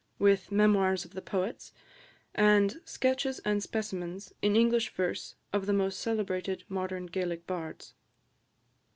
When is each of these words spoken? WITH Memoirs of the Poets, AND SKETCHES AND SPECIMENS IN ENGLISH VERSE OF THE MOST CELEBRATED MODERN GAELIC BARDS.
WITH 0.17 0.51
Memoirs 0.51 1.05
of 1.05 1.11
the 1.13 1.21
Poets, 1.21 1.73
AND 2.33 2.81
SKETCHES 2.85 3.37
AND 3.45 3.61
SPECIMENS 3.61 4.33
IN 4.41 4.55
ENGLISH 4.55 4.91
VERSE 4.95 5.35
OF 5.53 5.67
THE 5.67 5.73
MOST 5.73 5.99
CELEBRATED 5.99 6.63
MODERN 6.69 7.05
GAELIC 7.05 7.45
BARDS. 7.45 7.93